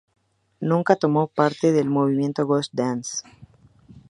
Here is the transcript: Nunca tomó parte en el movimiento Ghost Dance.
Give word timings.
Nunca 0.61 0.95
tomó 0.95 1.27
parte 1.27 1.69
en 1.69 1.75
el 1.75 1.87
movimiento 1.87 2.47
Ghost 2.47 2.73
Dance. 2.73 3.19